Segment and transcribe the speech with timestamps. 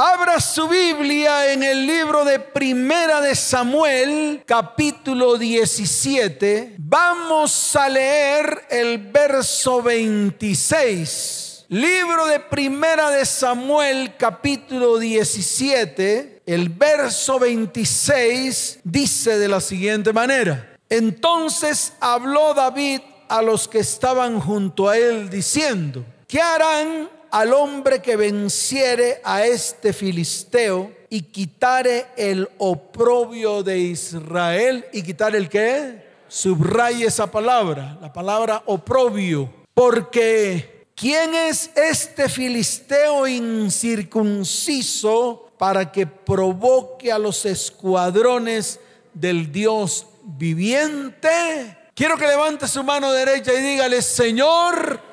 [0.00, 6.76] Abra su Biblia en el libro de Primera de Samuel, capítulo 17.
[6.78, 11.64] Vamos a leer el verso 26.
[11.70, 16.42] Libro de Primera de Samuel, capítulo 17.
[16.46, 20.76] El verso 26 dice de la siguiente manera.
[20.88, 28.00] Entonces habló David a los que estaban junto a él diciendo, ¿qué harán al hombre
[28.00, 36.06] que venciere a este filisteo y quitare el oprobio de Israel y quitar el qué?
[36.28, 47.10] Subraye esa palabra, la palabra oprobio, porque ¿quién es este filisteo incircunciso para que provoque
[47.10, 48.78] a los escuadrones
[49.14, 51.78] del Dios viviente?
[51.94, 55.07] Quiero que levante su mano derecha y dígale, Señor,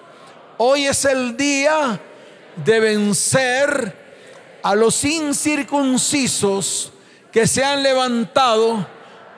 [0.57, 1.99] Hoy es el día
[2.63, 4.05] de vencer
[4.63, 6.93] a los incircuncisos
[7.29, 8.87] que se han levantado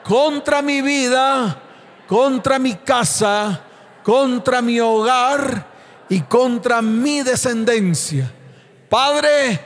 [0.04, 1.60] contra mi vida,
[2.06, 3.60] contra mi casa,
[4.04, 5.66] contra mi hogar
[6.08, 8.32] y contra mi descendencia.
[8.88, 9.60] Padre,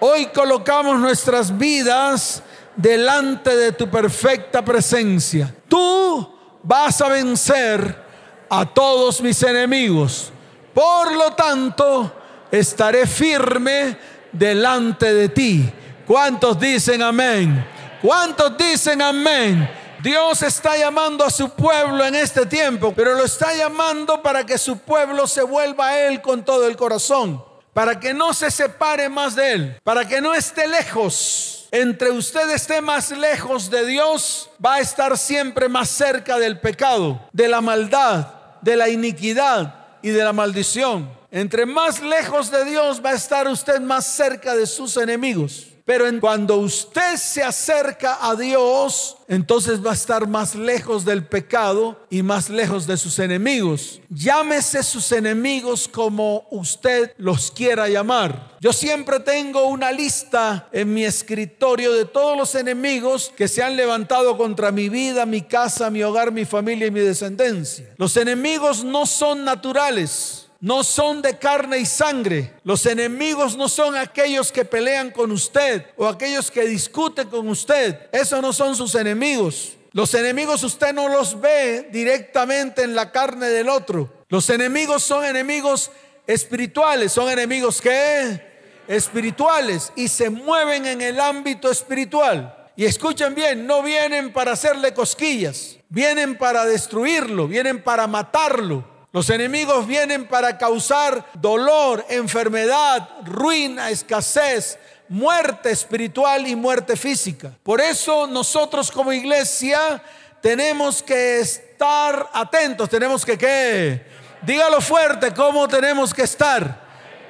[0.00, 2.42] hoy colocamos nuestras vidas
[2.74, 5.54] delante de tu perfecta presencia.
[5.68, 8.04] Tú vas a vencer
[8.50, 10.32] a todos mis enemigos.
[10.76, 12.12] Por lo tanto,
[12.50, 13.96] estaré firme
[14.30, 15.72] delante de ti.
[16.06, 17.66] ¿Cuántos dicen amén?
[18.02, 19.70] ¿Cuántos dicen amén?
[20.02, 24.58] Dios está llamando a su pueblo en este tiempo, pero lo está llamando para que
[24.58, 29.08] su pueblo se vuelva a Él con todo el corazón, para que no se separe
[29.08, 31.68] más de Él, para que no esté lejos.
[31.70, 37.18] Entre usted esté más lejos de Dios, va a estar siempre más cerca del pecado,
[37.32, 38.26] de la maldad,
[38.60, 41.10] de la iniquidad, y de la maldición.
[41.32, 45.66] Entre más lejos de Dios va a estar usted más cerca de sus enemigos.
[45.86, 51.24] Pero en cuando usted se acerca a Dios, entonces va a estar más lejos del
[51.24, 54.00] pecado y más lejos de sus enemigos.
[54.10, 58.56] Llámese sus enemigos como usted los quiera llamar.
[58.60, 63.76] Yo siempre tengo una lista en mi escritorio de todos los enemigos que se han
[63.76, 67.94] levantado contra mi vida, mi casa, mi hogar, mi familia y mi descendencia.
[67.96, 72.54] Los enemigos no son naturales no son de carne y sangre.
[72.64, 78.08] Los enemigos no son aquellos que pelean con usted o aquellos que discuten con usted.
[78.12, 79.74] Esos no son sus enemigos.
[79.92, 84.12] Los enemigos usted no los ve directamente en la carne del otro.
[84.28, 85.90] Los enemigos son enemigos
[86.26, 87.12] espirituales.
[87.12, 88.56] Son enemigos que
[88.88, 92.52] espirituales y se mueven en el ámbito espiritual.
[92.76, 98.95] Y escuchen bien, no vienen para hacerle cosquillas, vienen para destruirlo, vienen para matarlo.
[99.16, 104.78] Los enemigos vienen para causar dolor, enfermedad, ruina, escasez,
[105.08, 107.50] muerte espiritual y muerte física.
[107.62, 110.02] Por eso nosotros como iglesia
[110.42, 114.04] tenemos que estar atentos, tenemos que qué?
[114.42, 116.78] Dígalo fuerte, ¿cómo tenemos que estar?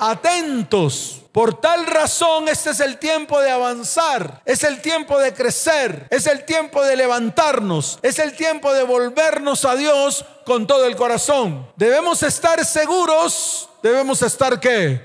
[0.01, 6.07] Atentos por tal razón, este es el tiempo de avanzar, es el tiempo de crecer,
[6.09, 10.97] es el tiempo de levantarnos, es el tiempo de volvernos a Dios con todo el
[10.97, 11.71] corazón.
[11.77, 14.99] Debemos estar seguros, debemos estar qué?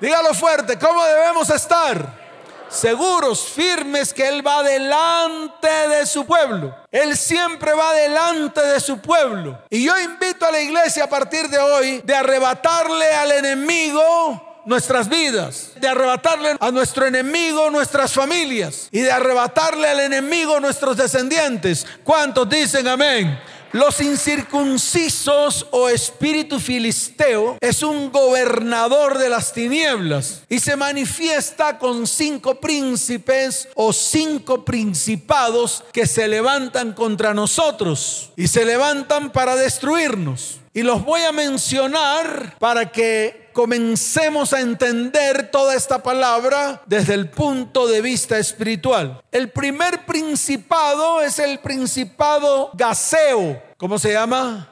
[0.00, 2.20] Dígalo fuerte, ¿cómo debemos estar?
[2.68, 6.74] seguros, firmes, que Él va delante de su pueblo.
[6.90, 9.58] Él siempre va delante de su pueblo.
[9.70, 15.08] Y yo invito a la iglesia a partir de hoy de arrebatarle al enemigo nuestras
[15.08, 21.86] vidas, de arrebatarle a nuestro enemigo nuestras familias y de arrebatarle al enemigo nuestros descendientes.
[22.04, 23.38] ¿Cuántos dicen amén?
[23.72, 32.06] Los incircuncisos o espíritu filisteo es un gobernador de las tinieblas y se manifiesta con
[32.06, 40.60] cinco príncipes o cinco principados que se levantan contra nosotros y se levantan para destruirnos.
[40.74, 47.28] Y los voy a mencionar para que comencemos a entender toda esta palabra desde el
[47.28, 49.22] punto de vista espiritual.
[49.30, 53.62] El primer principado es el principado gaseo.
[53.76, 54.68] ¿Cómo se llama?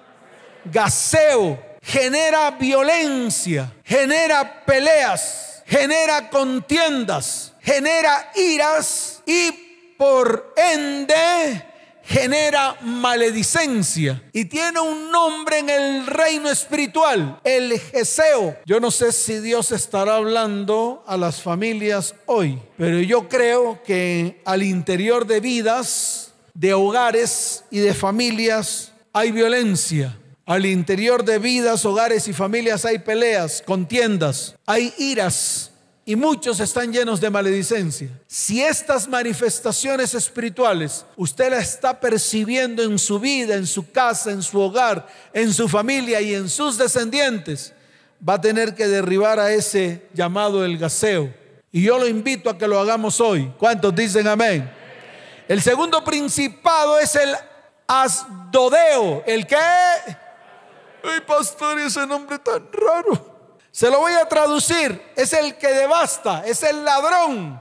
[0.65, 1.71] Gaseo.
[1.83, 11.70] Genera violencia, genera peleas, genera contiendas, genera iras y por ende
[12.11, 18.57] genera maledicencia y tiene un nombre en el reino espiritual, el Geseo.
[18.67, 24.43] Yo no sé si Dios estará hablando a las familias hoy, pero yo creo que
[24.45, 30.17] al interior de vidas, de hogares y de familias hay violencia.
[30.47, 35.70] Al interior de vidas, hogares y familias hay peleas, contiendas, hay iras
[36.11, 38.09] y muchos están llenos de maledicencia.
[38.27, 44.43] Si estas manifestaciones espirituales usted las está percibiendo en su vida, en su casa, en
[44.43, 47.73] su hogar, en su familia y en sus descendientes,
[48.29, 51.33] va a tener que derribar a ese llamado el gaseo.
[51.71, 53.53] Y yo lo invito a que lo hagamos hoy.
[53.57, 54.69] ¿Cuántos dicen amén?
[55.47, 57.37] El segundo principado es el
[57.87, 59.23] asdodeo.
[59.29, 59.55] ¿El qué?
[61.05, 63.40] Ay, pastor, ese nombre tan raro.
[63.73, 65.13] Se lo voy a traducir.
[65.17, 67.61] Es el que devasta, es el ladrón.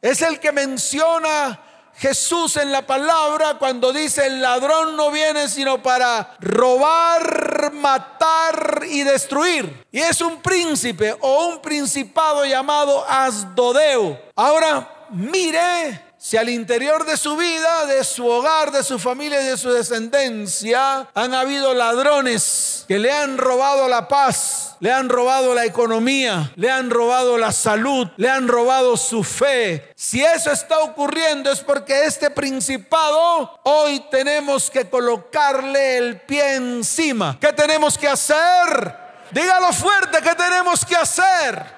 [0.00, 1.60] Es el que menciona
[1.96, 9.02] Jesús en la palabra cuando dice el ladrón no viene sino para robar, matar y
[9.04, 9.86] destruir.
[9.92, 14.20] Y es un príncipe o un principado llamado Asdodeo.
[14.34, 19.44] Ahora mire si al interior de su vida, de su hogar, de su familia y
[19.44, 25.54] de su descendencia han habido ladrones que le han robado la paz, le han robado
[25.54, 29.92] la economía, le han robado la salud, le han robado su fe.
[29.96, 37.36] Si eso está ocurriendo es porque este principado hoy tenemos que colocarle el pie encima.
[37.38, 38.96] ¿Qué tenemos que hacer?
[39.30, 41.73] Dígalo fuerte, ¿qué tenemos que hacer?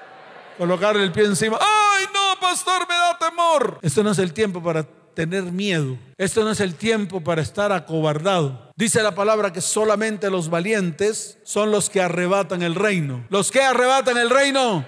[0.57, 1.57] Colocarle el pie encima.
[1.59, 3.79] ¡Ay, no, pastor, me da temor!
[3.81, 4.83] Esto no es el tiempo para
[5.17, 5.97] tener miedo.
[6.17, 8.71] Esto no es el tiempo para estar acobardado.
[8.75, 13.25] Dice la palabra que solamente los valientes son los que arrebatan el reino.
[13.29, 14.85] ¿Los que arrebatan el reino?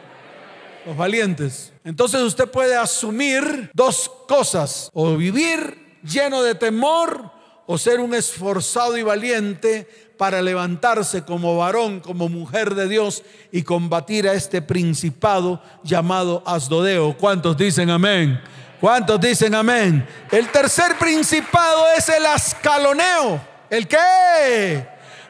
[0.86, 1.74] Los valientes.
[1.84, 4.92] Entonces usted puede asumir dos cosas.
[4.94, 7.32] O vivir lleno de temor
[7.72, 9.88] o ser un esforzado y valiente
[10.18, 13.22] para levantarse como varón, como mujer de Dios
[13.52, 17.16] y combatir a este principado llamado Asdodeo.
[17.16, 18.42] ¿Cuántos dicen amén?
[18.82, 20.04] ¿Cuántos dicen amén?
[20.32, 23.40] El tercer principado es el ascaloneo.
[23.70, 24.88] ¿El qué?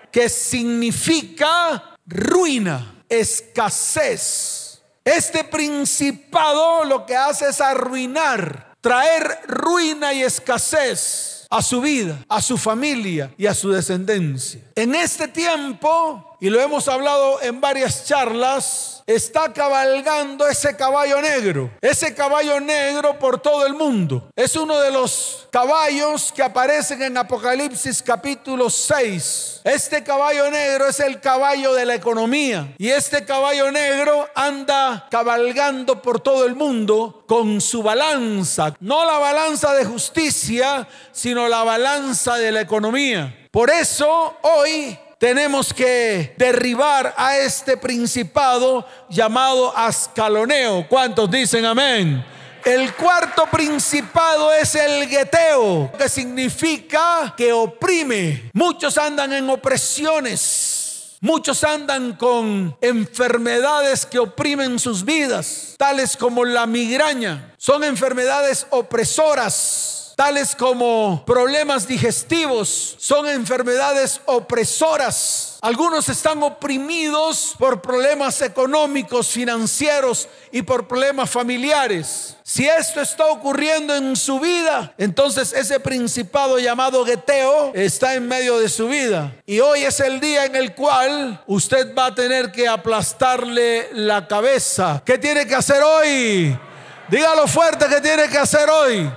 [0.09, 4.81] Que significa ruina, escasez.
[5.03, 12.41] Este principado lo que hace es arruinar, traer ruina y escasez a su vida, a
[12.41, 14.61] su familia y a su descendencia.
[14.75, 21.71] En este tiempo, y lo hemos hablado en varias charlas, está cabalgando ese caballo negro.
[21.81, 24.29] Ese caballo negro por todo el mundo.
[24.35, 29.61] Es uno de los caballos que aparecen en Apocalipsis capítulo 6.
[29.63, 32.75] Este caballo negro es el caballo de la economía.
[32.77, 38.75] Y este caballo negro anda cabalgando por todo el mundo con su balanza.
[38.79, 43.47] No la balanza de justicia, sino la balanza de la economía.
[43.49, 50.87] Por eso hoy tenemos que derribar a este principado llamado Ascaloneo.
[50.87, 52.25] ¿Cuántos dicen amén?
[52.63, 58.49] El cuarto principado es el gueteo, que significa que oprime.
[58.53, 61.17] Muchos andan en opresiones.
[61.21, 67.53] Muchos andan con enfermedades que oprimen sus vidas, tales como la migraña.
[67.57, 75.57] Son enfermedades opresoras tales como problemas digestivos, son enfermedades opresoras.
[75.61, 82.35] Algunos están oprimidos por problemas económicos, financieros y por problemas familiares.
[82.43, 88.59] Si esto está ocurriendo en su vida, entonces ese principado llamado Geteo está en medio
[88.59, 89.33] de su vida.
[89.45, 94.27] Y hoy es el día en el cual usted va a tener que aplastarle la
[94.27, 95.01] cabeza.
[95.05, 96.59] ¿Qué tiene que hacer hoy?
[97.07, 99.09] Dígalo fuerte que tiene que hacer hoy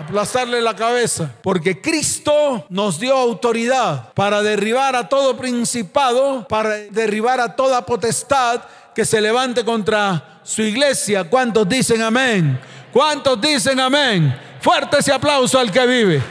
[0.00, 7.40] aplastarle la cabeza, porque Cristo nos dio autoridad para derribar a todo principado, para derribar
[7.40, 8.62] a toda potestad
[8.94, 11.24] que se levante contra su iglesia.
[11.24, 12.58] ¿Cuántos dicen amén?
[12.92, 14.36] ¿Cuántos dicen amén?
[14.60, 16.22] Fuerte ese aplauso al que vive.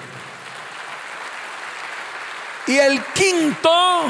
[2.67, 4.05] Y el quinto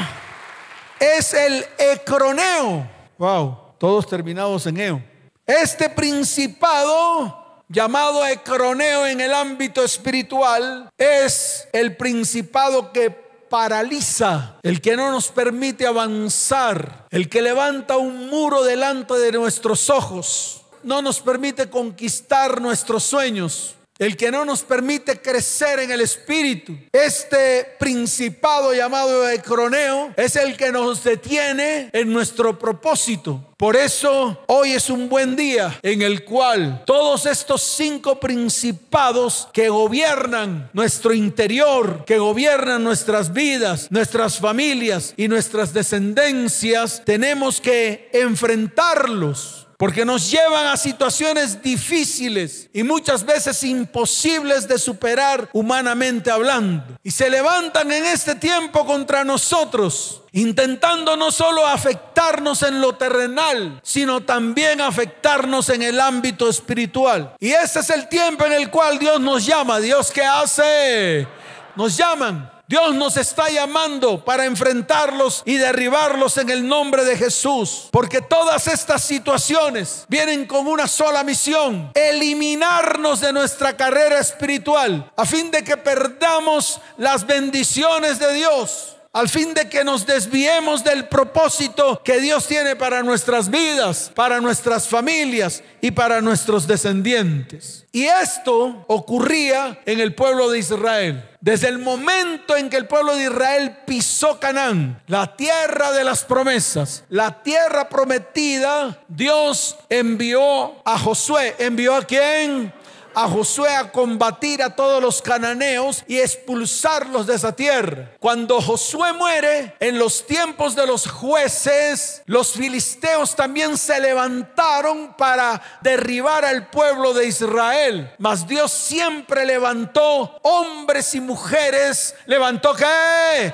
[0.98, 2.86] es el ecroneo.
[3.18, 5.02] Wow, todos terminados en eo.
[5.46, 7.39] Este principado
[7.70, 15.28] llamado Ecroneo en el ámbito espiritual, es el principado que paraliza, el que no nos
[15.28, 22.60] permite avanzar, el que levanta un muro delante de nuestros ojos, no nos permite conquistar
[22.60, 26.76] nuestros sueños, el que no nos permite crecer en el espíritu.
[26.90, 33.46] Este principado llamado Ecroneo es el que nos detiene en nuestro propósito.
[33.58, 39.68] Por eso hoy es un buen día en el cual todos estos cinco principados que
[39.68, 49.66] gobiernan nuestro interior, que gobiernan nuestras vidas, nuestras familias y nuestras descendencias, tenemos que enfrentarlos
[49.80, 56.98] porque nos llevan a situaciones difíciles y muchas veces imposibles de superar humanamente hablando.
[57.02, 63.80] Y se levantan en este tiempo contra nosotros, intentando no solo afectarnos en lo terrenal,
[63.82, 67.34] sino también afectarnos en el ámbito espiritual.
[67.40, 69.80] Y este es el tiempo en el cual Dios nos llama.
[69.80, 71.26] Dios que hace,
[71.74, 77.88] nos llaman Dios nos está llamando para enfrentarlos y derribarlos en el nombre de Jesús.
[77.90, 81.90] Porque todas estas situaciones vienen con una sola misión.
[81.94, 89.28] Eliminarnos de nuestra carrera espiritual a fin de que perdamos las bendiciones de Dios al
[89.28, 94.86] fin de que nos desviemos del propósito que Dios tiene para nuestras vidas, para nuestras
[94.86, 97.86] familias y para nuestros descendientes.
[97.90, 101.28] Y esto ocurría en el pueblo de Israel.
[101.40, 106.22] Desde el momento en que el pueblo de Israel pisó Canaán, la tierra de las
[106.22, 111.56] promesas, la tierra prometida, Dios envió a Josué.
[111.58, 112.72] ¿Envió a quién?
[113.20, 118.12] A Josué a combatir a todos los cananeos y expulsarlos de esa tierra.
[118.18, 125.60] Cuando Josué muere, en los tiempos de los jueces, los filisteos también se levantaron para
[125.82, 128.10] derribar al pueblo de Israel.
[128.18, 132.14] Mas Dios siempre levantó hombres y mujeres.
[132.24, 133.52] ¿Levantó qué?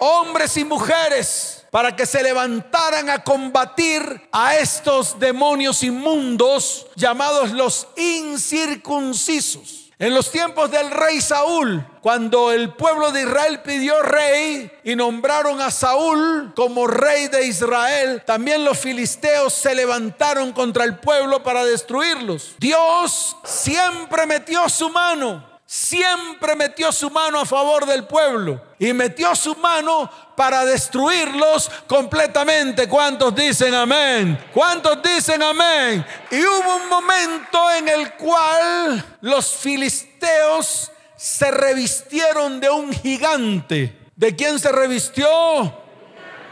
[0.00, 7.88] Hombres y mujeres para que se levantaran a combatir a estos demonios inmundos llamados los
[7.96, 9.78] incircuncisos.
[10.00, 15.60] En los tiempos del rey Saúl, cuando el pueblo de Israel pidió rey y nombraron
[15.60, 21.64] a Saúl como rey de Israel, también los filisteos se levantaron contra el pueblo para
[21.64, 22.54] destruirlos.
[22.60, 29.36] Dios siempre metió su mano siempre metió su mano a favor del pueblo y metió
[29.36, 32.88] su mano para destruirlos completamente.
[32.88, 34.38] ¿Cuántos dicen amén?
[34.54, 36.06] ¿Cuántos dicen amén?
[36.30, 43.98] Y hubo un momento en el cual los filisteos se revistieron de un gigante.
[44.14, 45.28] ¿De quién se revistió?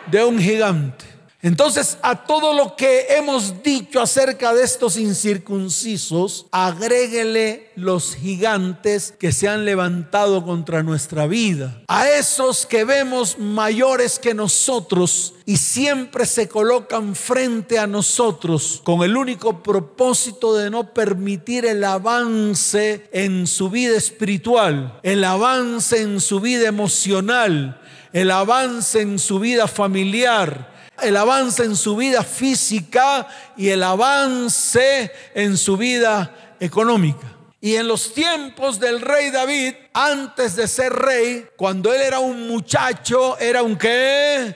[0.07, 1.06] De un gigante.
[1.47, 9.31] Entonces, a todo lo que hemos dicho acerca de estos incircuncisos, agréguele los gigantes que
[9.31, 11.85] se han levantado contra nuestra vida.
[11.87, 19.05] A esos que vemos mayores que nosotros y siempre se colocan frente a nosotros con
[19.05, 26.19] el único propósito de no permitir el avance en su vida espiritual, el avance en
[26.19, 27.81] su vida emocional,
[28.13, 35.11] el avance en su vida familiar el avance en su vida física y el avance
[35.35, 37.37] en su vida económica.
[37.61, 42.47] Y en los tiempos del rey David, antes de ser rey, cuando él era un
[42.47, 44.55] muchacho, era un qué?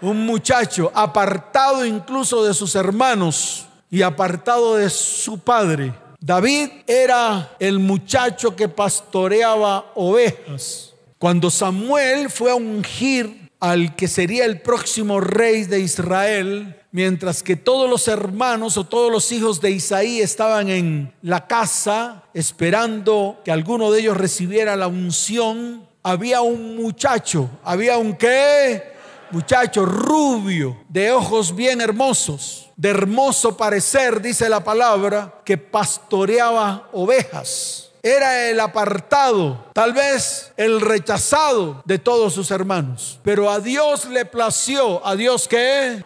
[0.00, 5.92] Un muchacho apartado incluso de sus hermanos y apartado de su padre.
[6.20, 10.94] David era el muchacho que pastoreaba ovejas.
[11.18, 17.56] Cuando Samuel fue a ungir al que sería el próximo rey de Israel, mientras que
[17.56, 23.50] todos los hermanos o todos los hijos de Isaí estaban en la casa esperando que
[23.50, 28.96] alguno de ellos recibiera la unción, había un muchacho, había un qué?
[29.30, 37.87] Muchacho rubio, de ojos bien hermosos, de hermoso parecer, dice la palabra, que pastoreaba ovejas
[38.08, 43.20] era el apartado, tal vez el rechazado de todos sus hermanos.
[43.22, 46.04] Pero a Dios le plació, a Dios que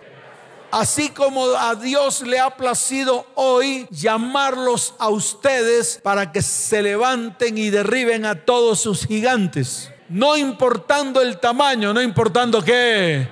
[0.73, 7.59] así como a Dios le ha placido hoy llamarlos a ustedes para que se levanten
[7.59, 9.91] y derriben a todos sus gigantes.
[10.09, 13.29] No importando el tamaño, no importando qué,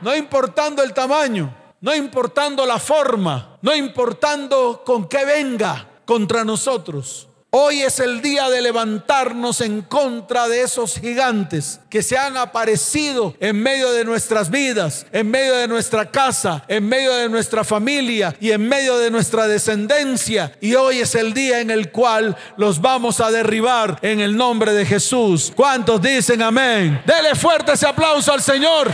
[0.00, 7.28] no importando el tamaño, no importando la forma, no importando con qué venga contra nosotros.
[7.58, 13.34] Hoy es el día de levantarnos en contra de esos gigantes que se han aparecido
[13.40, 18.36] en medio de nuestras vidas, en medio de nuestra casa, en medio de nuestra familia
[18.42, 20.52] y en medio de nuestra descendencia.
[20.60, 24.74] Y hoy es el día en el cual los vamos a derribar en el nombre
[24.74, 25.50] de Jesús.
[25.56, 27.00] ¿Cuántos dicen amén?
[27.06, 28.92] Dele fuerte ese aplauso al Señor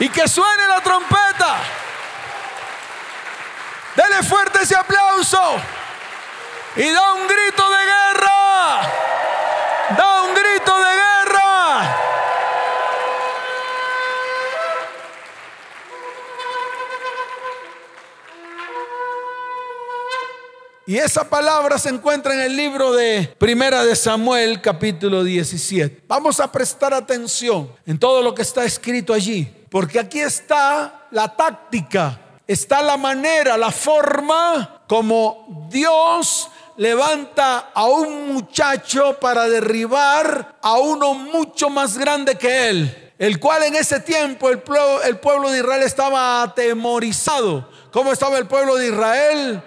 [0.00, 1.62] y que suene la trompeta.
[3.96, 5.40] Dele fuerte ese aplauso
[6.76, 8.80] y da un grito de guerra.
[9.96, 11.96] Da un grito de guerra.
[20.86, 26.02] Y esa palabra se encuentra en el libro de Primera de Samuel, capítulo 17.
[26.08, 31.34] Vamos a prestar atención en todo lo que está escrito allí, porque aquí está la
[31.34, 40.78] táctica está la manera, la forma como Dios levanta a un muchacho para derribar a
[40.78, 45.50] uno mucho más grande que él, el cual en ese tiempo el pueblo, el pueblo
[45.50, 47.68] de Israel estaba atemorizado.
[47.92, 49.62] ¿Cómo estaba el pueblo de Israel?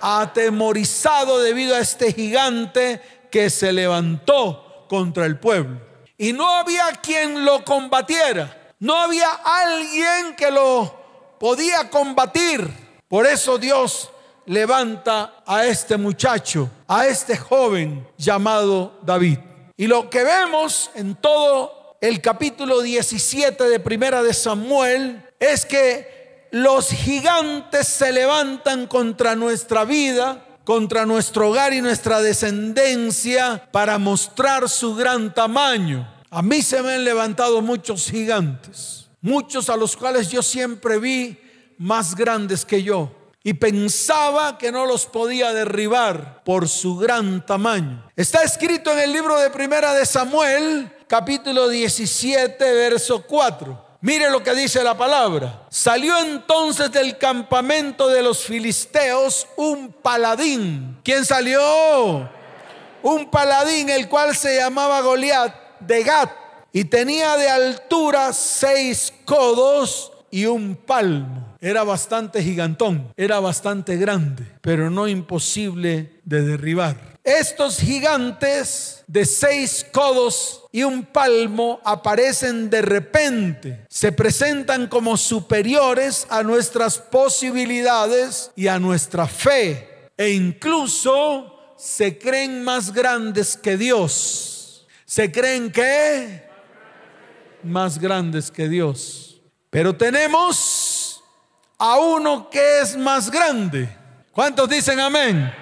[0.00, 5.80] Atemorizado debido a este gigante que se levantó contra el pueblo.
[6.16, 8.74] Y no había quien lo combatiera.
[8.80, 10.94] No había alguien que lo
[11.38, 12.68] podía combatir.
[13.08, 14.10] Por eso Dios
[14.48, 19.38] levanta a este muchacho, a este joven llamado David.
[19.76, 26.48] Y lo que vemos en todo el capítulo 17 de Primera de Samuel es que
[26.50, 34.68] los gigantes se levantan contra nuestra vida, contra nuestro hogar y nuestra descendencia para mostrar
[34.68, 36.10] su gran tamaño.
[36.30, 41.38] A mí se me han levantado muchos gigantes, muchos a los cuales yo siempre vi
[41.76, 43.17] más grandes que yo
[43.48, 48.06] y pensaba que no los podía derribar por su gran tamaño.
[48.14, 53.86] Está escrito en el libro de Primera de Samuel, capítulo 17, verso 4.
[54.02, 55.62] Mire lo que dice la palabra.
[55.70, 61.00] Salió entonces del campamento de los filisteos un paladín.
[61.02, 62.28] ¿Quién salió?
[63.02, 66.30] Un paladín, el cual se llamaba Goliat de Gat
[66.70, 71.47] y tenía de altura seis codos y un palmo.
[71.60, 77.18] Era bastante gigantón, era bastante grande, pero no imposible de derribar.
[77.24, 86.26] Estos gigantes de seis codos y un palmo aparecen de repente, se presentan como superiores
[86.30, 94.86] a nuestras posibilidades y a nuestra fe, e incluso se creen más grandes que Dios.
[95.04, 96.44] ¿Se creen que?
[97.64, 99.40] Más grandes que Dios.
[99.70, 100.97] Pero tenemos
[101.78, 103.88] a uno que es más grande.
[104.32, 105.52] ¿Cuántos dicen amén?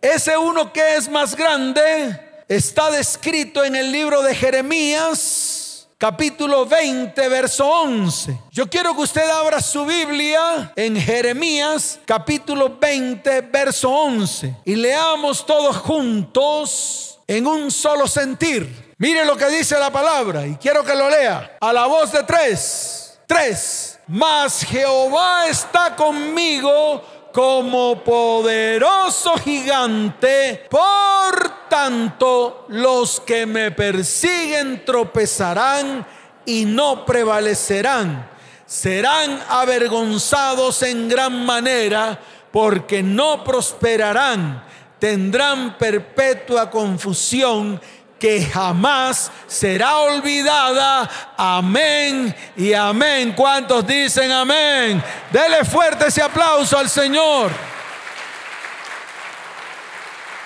[0.00, 7.28] Ese uno que es más grande está descrito en el libro de Jeremías, capítulo 20,
[7.28, 8.38] verso 11.
[8.52, 15.44] Yo quiero que usted abra su Biblia en Jeremías, capítulo 20, verso 11, y leamos
[15.44, 18.94] todos juntos en un solo sentir.
[18.98, 22.22] Mire lo que dice la palabra y quiero que lo lea a la voz de
[22.24, 23.18] tres.
[23.26, 23.97] Tres.
[24.08, 30.66] Mas Jehová está conmigo como poderoso gigante.
[30.70, 36.06] Por tanto, los que me persiguen tropezarán
[36.46, 38.30] y no prevalecerán.
[38.64, 42.18] Serán avergonzados en gran manera
[42.50, 44.64] porque no prosperarán.
[44.98, 47.80] Tendrán perpetua confusión
[48.18, 51.08] que jamás será olvidada.
[51.36, 53.32] Amén y amén.
[53.32, 55.02] ¿Cuántos dicen amén?
[55.30, 57.50] Dele fuerte ese aplauso al Señor.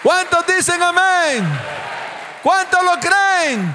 [0.03, 1.61] ¿Cuántos dicen amén?
[2.43, 3.75] ¿Cuántos lo creen?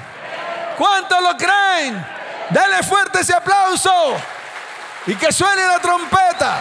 [0.76, 2.06] ¿Cuántos lo creen?
[2.50, 4.16] Dele fuerte ese aplauso
[5.06, 6.60] y que suene la trompeta.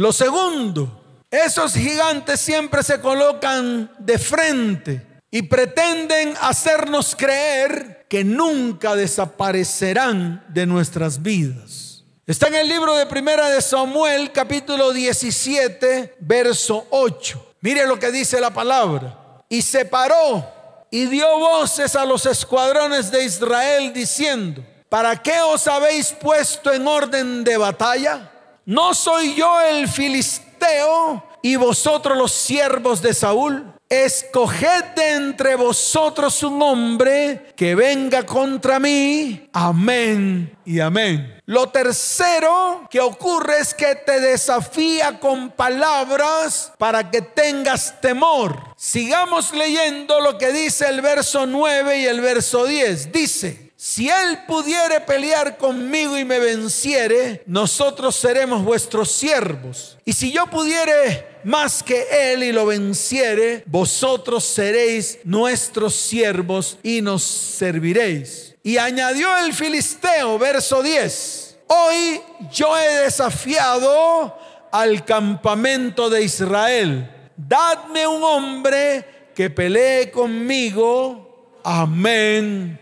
[0.00, 0.88] Lo segundo,
[1.30, 10.64] esos gigantes siempre se colocan de frente y pretenden hacernos creer que nunca desaparecerán de
[10.64, 12.02] nuestras vidas.
[12.26, 17.56] Está en el libro de Primera de Samuel, capítulo 17, verso 8.
[17.60, 19.42] Mire lo que dice la palabra.
[19.50, 20.50] Y se paró
[20.90, 26.88] y dio voces a los escuadrones de Israel diciendo, ¿para qué os habéis puesto en
[26.88, 28.30] orden de batalla?
[28.70, 33.74] ¿No soy yo el filisteo y vosotros los siervos de Saúl?
[33.88, 39.48] Escoged de entre vosotros un hombre que venga contra mí.
[39.52, 41.40] Amén y amén.
[41.46, 48.56] Lo tercero que ocurre es que te desafía con palabras para que tengas temor.
[48.76, 53.10] Sigamos leyendo lo que dice el verso 9 y el verso 10.
[53.10, 59.96] Dice, si él pudiere pelear conmigo y me venciere, nosotros seremos vuestros siervos.
[60.04, 67.00] Y si yo pudiere más que él y lo venciere, vosotros seréis nuestros siervos y
[67.00, 68.54] nos serviréis.
[68.62, 72.20] Y añadió el filisteo, verso 10, hoy
[72.52, 74.36] yo he desafiado
[74.70, 77.10] al campamento de Israel.
[77.34, 81.56] Dadme un hombre que pelee conmigo.
[81.64, 82.78] Amén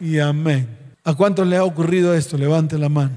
[0.00, 0.68] y amén.
[1.04, 2.38] ¿A cuántos le ha ocurrido esto?
[2.38, 3.16] Levante la mano.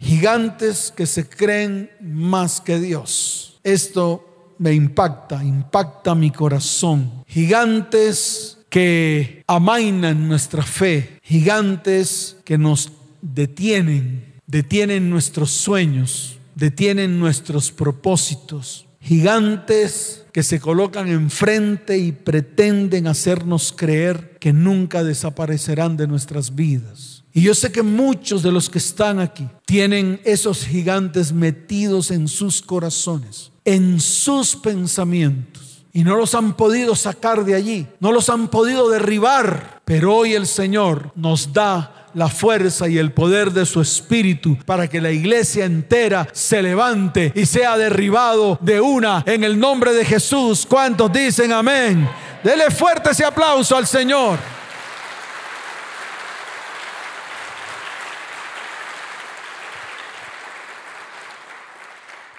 [0.00, 3.58] Gigantes que se creen más que Dios.
[3.62, 7.24] Esto me impacta, impacta mi corazón.
[7.26, 18.86] Gigantes que amainan nuestra fe, gigantes que nos detienen, detienen nuestros sueños, detienen nuestros propósitos,
[19.00, 27.24] gigantes que se colocan enfrente y pretenden hacernos creer que nunca desaparecerán de nuestras vidas.
[27.32, 32.26] Y yo sé que muchos de los que están aquí tienen esos gigantes metidos en
[32.26, 35.84] sus corazones, en sus pensamientos.
[35.92, 39.80] Y no los han podido sacar de allí, no los han podido derribar.
[39.84, 44.88] Pero hoy el Señor nos da la fuerza y el poder de su espíritu para
[44.88, 50.04] que la iglesia entera se levante y sea derribado de una en el nombre de
[50.04, 50.66] Jesús.
[50.68, 52.08] ¿Cuántos dicen amén?
[52.42, 54.38] Dele fuerte ese aplauso al Señor.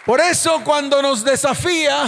[0.06, 2.08] Por eso cuando nos desafía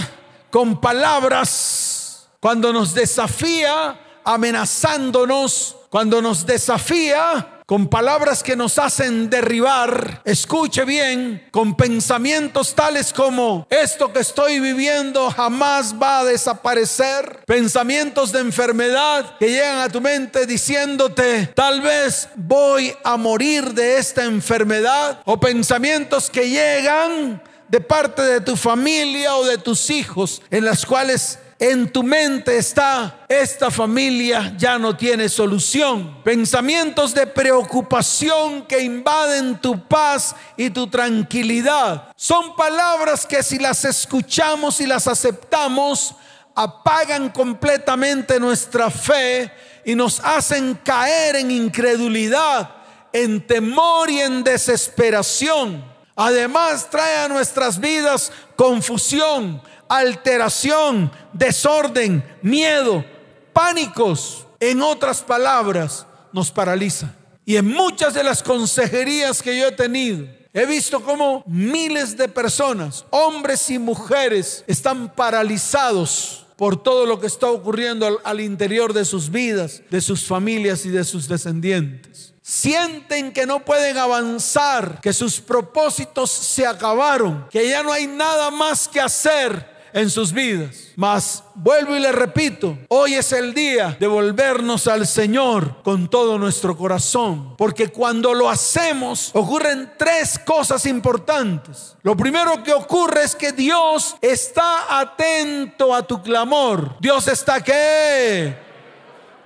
[0.50, 10.20] con palabras, cuando nos desafía amenazándonos, cuando nos desafía con palabras que nos hacen derribar,
[10.26, 18.30] escuche bien, con pensamientos tales como, esto que estoy viviendo jamás va a desaparecer, pensamientos
[18.30, 24.26] de enfermedad que llegan a tu mente diciéndote, tal vez voy a morir de esta
[24.26, 30.66] enfermedad, o pensamientos que llegan de parte de tu familia o de tus hijos, en
[30.66, 36.20] las cuales en tu mente está, esta familia ya no tiene solución.
[36.24, 42.10] Pensamientos de preocupación que invaden tu paz y tu tranquilidad.
[42.16, 46.16] Son palabras que si las escuchamos y las aceptamos,
[46.56, 49.48] apagan completamente nuestra fe
[49.84, 52.74] y nos hacen caer en incredulidad,
[53.12, 55.92] en temor y en desesperación.
[56.16, 59.62] Además trae a nuestras vidas confusión,
[59.96, 63.04] alteración, desorden, miedo,
[63.52, 64.46] pánicos.
[64.60, 67.14] En otras palabras, nos paraliza.
[67.44, 72.28] Y en muchas de las consejerías que yo he tenido, he visto cómo miles de
[72.28, 78.92] personas, hombres y mujeres, están paralizados por todo lo que está ocurriendo al, al interior
[78.92, 85.00] de sus vidas, de sus familias y de sus descendientes sienten que no pueden avanzar,
[85.00, 90.32] que sus propósitos se acabaron, que ya no hay nada más que hacer en sus
[90.32, 90.92] vidas.
[90.96, 96.38] Mas vuelvo y le repito, hoy es el día de volvernos al Señor con todo
[96.38, 101.96] nuestro corazón, porque cuando lo hacemos ocurren tres cosas importantes.
[102.02, 106.96] Lo primero que ocurre es que Dios está atento a tu clamor.
[107.00, 108.56] Dios está qué?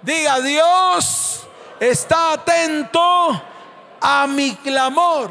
[0.03, 1.41] Diga Dios
[1.81, 3.43] está atento
[4.01, 5.31] a mi clamor.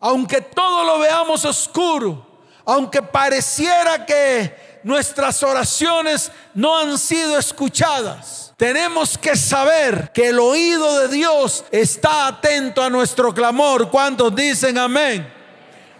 [0.00, 2.26] Aunque todo lo veamos oscuro,
[2.64, 11.00] aunque pareciera que nuestras oraciones no han sido escuchadas, tenemos que saber que el oído
[11.00, 13.90] de Dios está atento a nuestro clamor.
[13.90, 15.26] ¿Cuántos dicen amén?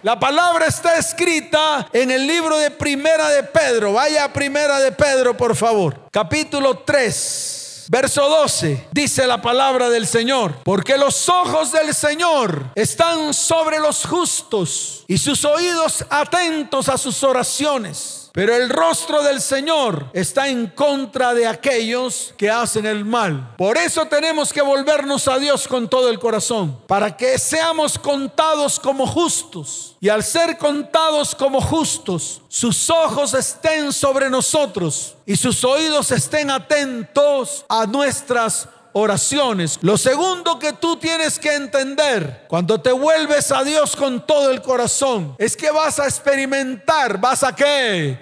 [0.02, 3.92] La palabra está escrita en el libro de Primera de Pedro.
[3.92, 6.08] Vaya a Primera de Pedro, por favor.
[6.10, 7.61] Capítulo 3.
[7.92, 14.06] Verso 12 dice la palabra del Señor, porque los ojos del Señor están sobre los
[14.06, 18.21] justos y sus oídos atentos a sus oraciones.
[18.32, 23.54] Pero el rostro del Señor está en contra de aquellos que hacen el mal.
[23.58, 28.80] Por eso tenemos que volvernos a Dios con todo el corazón, para que seamos contados
[28.80, 29.96] como justos.
[30.00, 36.50] Y al ser contados como justos, sus ojos estén sobre nosotros y sus oídos estén
[36.50, 39.78] atentos a nuestras oraciones.
[39.82, 44.62] Lo segundo que tú tienes que entender cuando te vuelves a Dios con todo el
[44.62, 48.18] corazón es que vas a experimentar, vas a qué?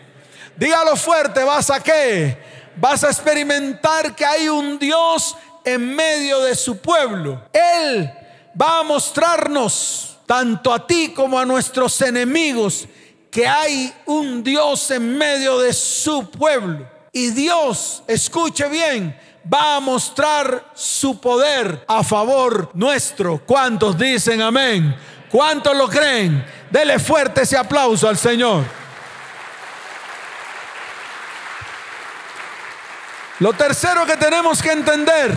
[0.57, 2.39] Dígalo fuerte, vas a qué?
[2.77, 7.43] Vas a experimentar que hay un Dios en medio de su pueblo.
[7.53, 8.11] Él
[8.61, 12.87] va a mostrarnos tanto a ti como a nuestros enemigos
[13.31, 16.89] que hay un Dios en medio de su pueblo.
[17.13, 19.19] Y Dios, escuche bien,
[19.53, 23.43] va a mostrar su poder a favor nuestro.
[23.47, 24.97] ¿Cuántos dicen amén?
[25.31, 26.45] ¿Cuántos lo creen?
[26.71, 28.65] Dele fuerte ese aplauso al Señor.
[33.39, 35.33] Lo tercero que tenemos que entender,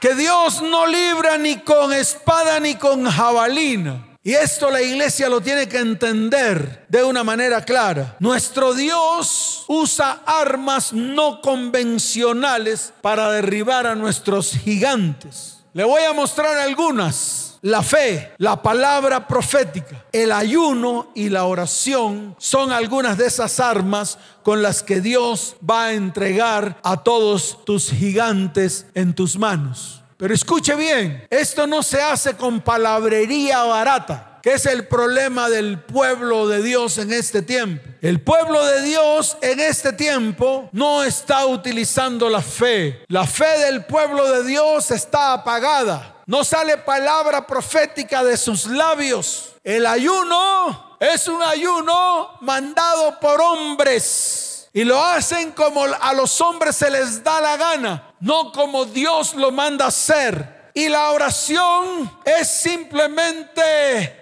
[0.00, 4.09] que Dios no libra ni con espada ni con jabalina.
[4.22, 8.16] Y esto la iglesia lo tiene que entender de una manera clara.
[8.20, 15.60] Nuestro Dios usa armas no convencionales para derribar a nuestros gigantes.
[15.72, 22.34] Le voy a mostrar algunas la fe, la palabra profética, el ayuno y la oración
[22.38, 27.90] son algunas de esas armas con las que Dios va a entregar a todos tus
[27.90, 29.99] gigantes en tus manos.
[30.20, 35.80] Pero escuche bien, esto no se hace con palabrería barata que es el problema del
[35.80, 37.86] pueblo de Dios en este tiempo.
[38.00, 43.04] El pueblo de Dios en este tiempo no está utilizando la fe.
[43.08, 46.22] La fe del pueblo de Dios está apagada.
[46.26, 49.52] No sale palabra profética de sus labios.
[49.62, 54.49] El ayuno es un ayuno mandado por hombres.
[54.72, 59.34] Y lo hacen como a los hombres se les da la gana, no como Dios
[59.34, 60.70] lo manda hacer.
[60.74, 64.16] Y la oración es simplemente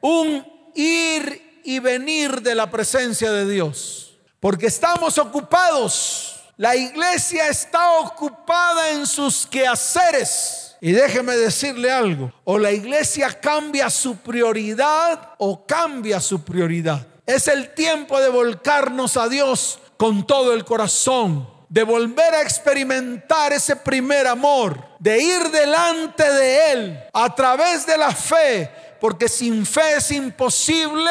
[0.00, 4.16] un ir y venir de la presencia de Dios.
[4.40, 6.30] Porque estamos ocupados.
[6.56, 13.88] La iglesia está ocupada en sus quehaceres y déjeme decirle algo, o la iglesia cambia
[13.88, 17.06] su prioridad o cambia su prioridad.
[17.26, 23.52] Es el tiempo de volcarnos a Dios con todo el corazón, de volver a experimentar
[23.52, 29.66] ese primer amor, de ir delante de Él a través de la fe, porque sin
[29.66, 31.10] fe es imposible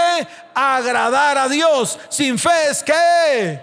[0.53, 1.99] agradar a Dios.
[2.09, 3.59] Sin fe es que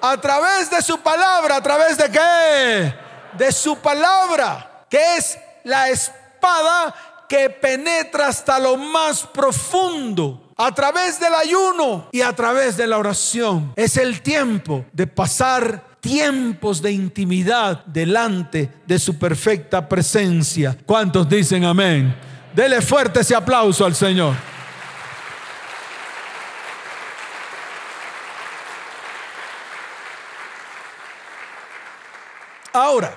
[0.00, 3.06] a través de su palabra, a través de qué?
[3.36, 6.94] de su palabra, que es la espada
[7.28, 12.98] que penetra hasta lo más profundo a través del ayuno y a través de la
[12.98, 13.72] oración.
[13.76, 20.76] Es el tiempo de pasar tiempos de intimidad delante de su perfecta presencia.
[20.86, 22.14] ¿Cuántos dicen amén?
[22.54, 24.34] Dele fuerte ese aplauso al Señor.
[32.72, 33.16] Ahora,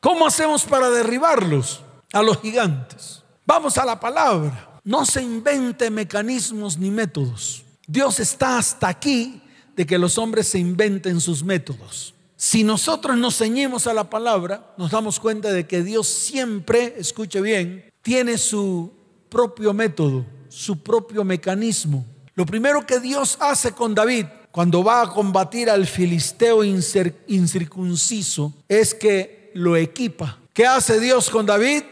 [0.00, 1.82] ¿Cómo hacemos para derribarlos
[2.14, 3.22] a los gigantes?
[3.44, 4.69] Vamos a la palabra.
[4.84, 7.64] No se invente mecanismos ni métodos.
[7.86, 9.42] Dios está hasta aquí
[9.76, 12.14] de que los hombres se inventen sus métodos.
[12.36, 17.40] Si nosotros nos ceñimos a la palabra, nos damos cuenta de que Dios siempre, escuche
[17.40, 18.92] bien, tiene su
[19.28, 22.04] propio método, su propio mecanismo.
[22.34, 28.94] Lo primero que Dios hace con David cuando va a combatir al filisteo incircunciso es
[28.94, 30.38] que lo equipa.
[30.52, 31.82] ¿Qué hace Dios con David?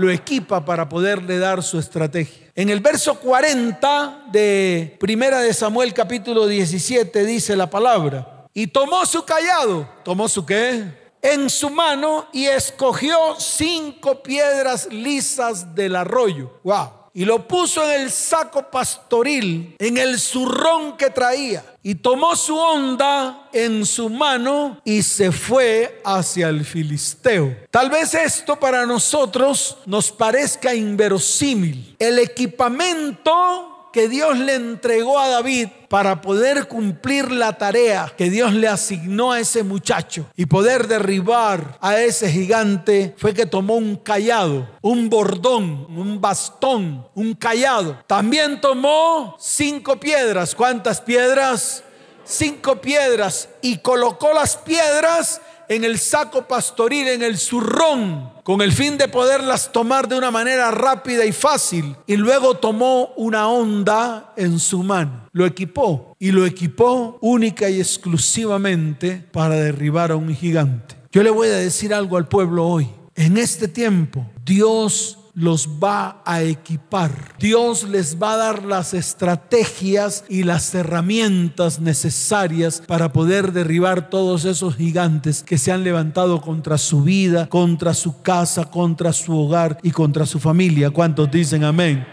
[0.00, 2.50] Lo equipa para poderle dar su estrategia.
[2.54, 9.04] En el verso 40 de Primera de Samuel capítulo 17 dice la palabra, y tomó
[9.04, 10.84] su callado, tomó su qué?
[11.20, 16.50] En su mano y escogió cinco piedras lisas del arroyo.
[16.64, 22.36] Wow y lo puso en el saco pastoril, en el zurrón que traía, y tomó
[22.36, 27.56] su onda en su mano y se fue hacia el filisteo.
[27.70, 31.96] Tal vez esto para nosotros nos parezca inverosímil.
[31.98, 38.52] El equipamiento que Dios le entregó a David para poder cumplir la tarea que Dios
[38.52, 43.96] le asignó a ese muchacho y poder derribar a ese gigante fue que tomó un
[43.96, 47.98] callado, un bordón, un bastón, un callado.
[48.06, 50.54] También tomó cinco piedras.
[50.54, 51.82] ¿Cuántas piedras?
[52.24, 58.72] Cinco piedras y colocó las piedras en el saco pastoril, en el zurrón, con el
[58.72, 61.96] fin de poderlas tomar de una manera rápida y fácil.
[62.08, 67.78] Y luego tomó una onda en su mano, lo equipó y lo equipó única y
[67.78, 70.96] exclusivamente para derribar a un gigante.
[71.12, 72.88] Yo le voy a decir algo al pueblo hoy.
[73.14, 77.34] En este tiempo, Dios los va a equipar.
[77.38, 84.44] Dios les va a dar las estrategias y las herramientas necesarias para poder derribar todos
[84.44, 89.78] esos gigantes que se han levantado contra su vida, contra su casa, contra su hogar
[89.82, 90.90] y contra su familia.
[90.90, 92.06] ¿Cuántos dicen amén?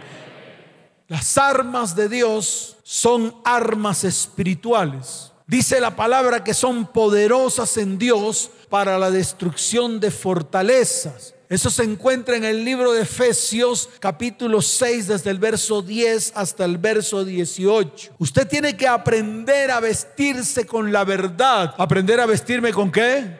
[1.07, 5.31] Las armas de Dios son armas espirituales.
[5.47, 11.35] Dice la palabra que son poderosas en Dios para la destrucción de fortalezas.
[11.47, 16.65] Eso se encuentra en el libro de Efesios capítulo 6 desde el verso 10 hasta
[16.65, 18.15] el verso 18.
[18.19, 21.73] Usted tiene que aprender a vestirse con la verdad.
[21.77, 23.39] ¿Aprender a vestirme con qué?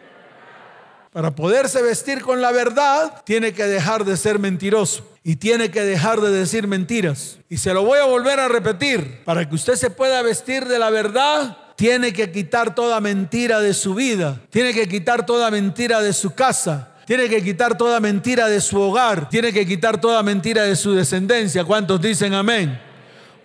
[1.11, 5.81] Para poderse vestir con la verdad, tiene que dejar de ser mentiroso y tiene que
[5.81, 7.39] dejar de decir mentiras.
[7.49, 9.25] Y se lo voy a volver a repetir.
[9.25, 13.73] Para que usted se pueda vestir de la verdad, tiene que quitar toda mentira de
[13.73, 18.49] su vida, tiene que quitar toda mentira de su casa, tiene que quitar toda mentira
[18.49, 19.29] de su hogar.
[19.29, 21.63] Tiene que quitar toda mentira de su descendencia.
[21.63, 22.77] ¿Cuántos dicen amén?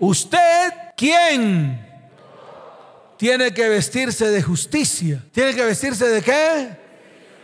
[0.00, 1.80] Usted, ¿quién?
[3.16, 5.22] Tiene que vestirse de justicia.
[5.30, 6.76] ¿Tiene que vestirse de qué?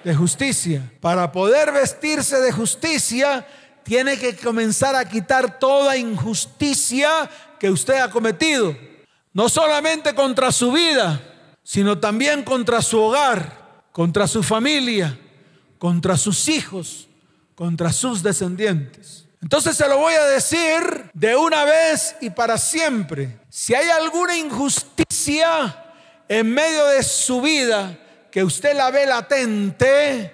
[0.03, 0.83] De justicia.
[1.01, 3.47] Para poder vestirse de justicia,
[3.85, 8.77] tiene que comenzar a quitar toda injusticia que usted ha cometido.
[9.39, 11.23] No solamente contra su vida,
[11.63, 15.17] sino también contra su hogar, contra su familia,
[15.79, 17.07] contra sus hijos,
[17.55, 19.27] contra sus descendientes.
[19.41, 23.39] Entonces se lo voy a decir de una vez y para siempre.
[23.49, 25.85] Si hay alguna injusticia
[26.29, 27.97] en medio de su vida
[28.33, 30.33] que usted la ve latente,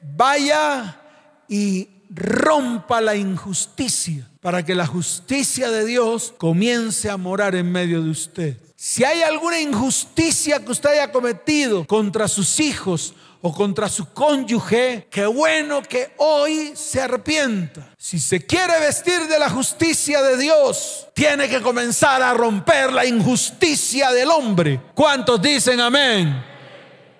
[0.00, 1.02] vaya
[1.48, 8.02] y rompa la injusticia para que la justicia de Dios comience a morar en medio
[8.02, 8.56] de usted.
[8.76, 15.08] Si hay alguna injusticia que usted haya cometido contra sus hijos o contra su cónyuge,
[15.10, 17.92] qué bueno que hoy se arrepienta.
[17.98, 23.04] Si se quiere vestir de la justicia de Dios, tiene que comenzar a romper la
[23.04, 24.80] injusticia del hombre.
[24.94, 26.44] ¿Cuántos dicen amén?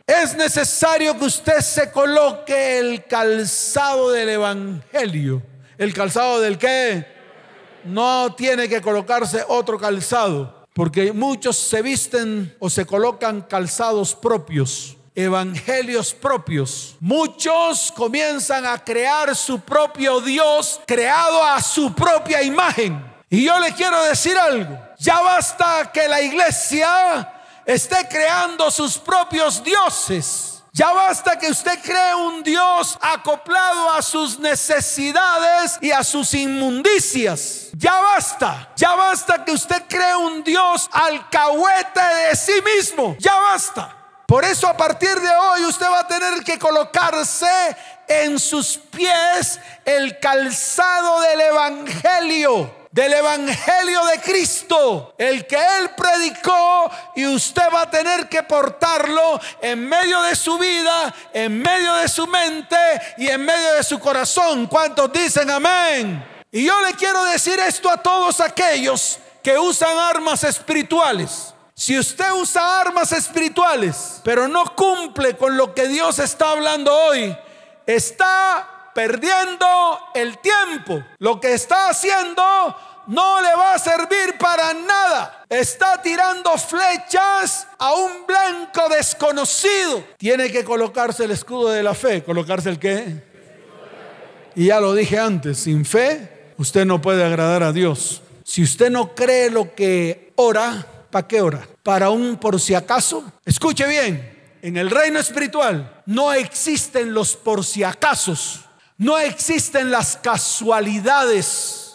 [0.07, 5.43] Es necesario que usted se coloque el calzado del Evangelio.
[5.79, 7.07] ¿El calzado del qué?
[7.85, 14.97] No tiene que colocarse otro calzado, porque muchos se visten o se colocan calzados propios
[15.15, 16.95] evangelios propios.
[17.01, 23.05] Muchos comienzan a crear su propio Dios creado a su propia imagen.
[23.29, 24.79] Y yo le quiero decir algo.
[24.99, 27.33] Ya basta que la iglesia
[27.67, 30.58] esté creando sus propios dioses.
[30.73, 37.69] Ya basta que usted cree un Dios acoplado a sus necesidades y a sus inmundicias.
[37.73, 38.71] Ya basta.
[38.77, 43.17] Ya basta que usted cree un Dios alcahuete de sí mismo.
[43.19, 43.95] Ya basta.
[44.27, 47.47] Por eso a partir de hoy usted va a tener que colocarse
[48.07, 56.91] en sus pies el calzado del Evangelio del Evangelio de Cristo, el que Él predicó
[57.15, 62.09] y usted va a tener que portarlo en medio de su vida, en medio de
[62.09, 62.77] su mente
[63.17, 64.67] y en medio de su corazón.
[64.67, 66.27] ¿Cuántos dicen amén?
[66.51, 71.55] Y yo le quiero decir esto a todos aquellos que usan armas espirituales.
[71.77, 77.39] Si usted usa armas espirituales, pero no cumple con lo que Dios está hablando hoy,
[77.87, 81.01] está perdiendo el tiempo.
[81.19, 82.43] Lo que está haciendo
[83.09, 85.45] no le va a servir para nada.
[85.49, 90.05] Está tirando flechas a un blanco desconocido.
[90.17, 92.23] Tiene que colocarse el escudo de la fe.
[92.23, 93.27] ¿Colocarse el qué?
[94.55, 98.23] Y ya lo dije antes, sin fe usted no puede agradar a Dios.
[98.45, 101.67] Si usted no cree lo que ora, ¿Para qué hora?
[101.83, 103.33] Para un por si acaso.
[103.45, 108.61] Escuche bien, en el reino espiritual no existen los por si acasos,
[108.99, 111.88] no existen las casualidades.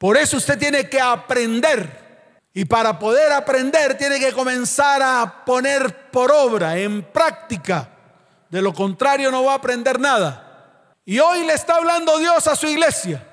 [0.00, 2.40] Por eso usted tiene que aprender.
[2.54, 7.86] Y para poder aprender tiene que comenzar a poner por obra, en práctica.
[8.48, 10.86] De lo contrario no va a aprender nada.
[11.04, 13.26] Y hoy le está hablando Dios a su iglesia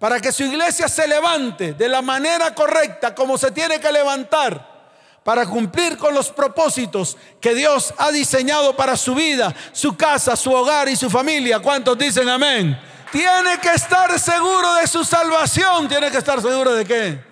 [0.00, 4.78] para que su iglesia se levante de la manera correcta como se tiene que levantar
[5.22, 10.52] para cumplir con los propósitos que Dios ha diseñado para su vida, su casa, su
[10.52, 11.60] hogar y su familia.
[11.60, 12.76] ¿Cuántos dicen amén?
[13.12, 15.88] Tiene que estar seguro de su salvación.
[15.88, 17.24] Tiene que estar seguro de qué?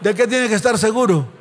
[0.00, 1.39] ¿De qué tiene que estar seguro?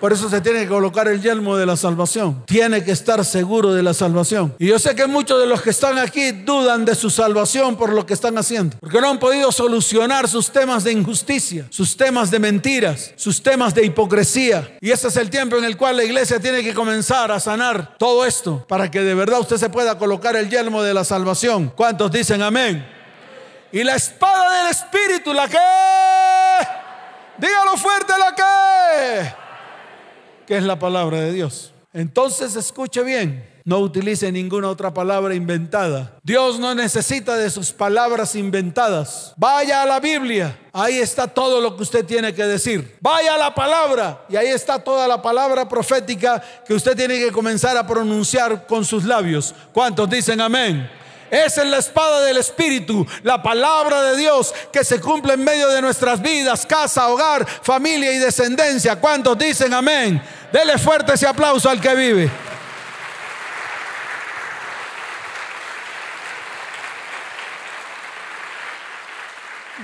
[0.00, 2.44] Por eso se tiene que colocar el yelmo de la salvación.
[2.46, 4.54] Tiene que estar seguro de la salvación.
[4.58, 7.92] Y yo sé que muchos de los que están aquí dudan de su salvación por
[7.92, 8.76] lo que están haciendo.
[8.78, 13.74] Porque no han podido solucionar sus temas de injusticia, sus temas de mentiras, sus temas
[13.74, 14.76] de hipocresía.
[14.80, 17.96] Y ese es el tiempo en el cual la iglesia tiene que comenzar a sanar
[17.98, 21.72] todo esto para que de verdad usted se pueda colocar el yelmo de la salvación.
[21.74, 22.86] ¿Cuántos dicen amén?
[23.72, 25.58] Y la espada del Espíritu, la que...
[27.38, 29.37] Dígalo fuerte, la que
[30.48, 31.74] que es la palabra de Dios.
[31.92, 36.16] Entonces escuche bien, no utilice ninguna otra palabra inventada.
[36.22, 39.34] Dios no necesita de sus palabras inventadas.
[39.36, 42.96] Vaya a la Biblia, ahí está todo lo que usted tiene que decir.
[43.02, 47.30] Vaya a la palabra y ahí está toda la palabra profética que usted tiene que
[47.30, 49.54] comenzar a pronunciar con sus labios.
[49.74, 50.90] ¿Cuántos dicen amén?
[51.30, 55.68] Esa es la espada del Espíritu, la palabra de Dios que se cumple en medio
[55.68, 58.96] de nuestras vidas, casa, hogar, familia y descendencia.
[58.96, 60.22] ¿Cuántos dicen amén?
[60.52, 62.30] Dele fuerte ese aplauso al que vive.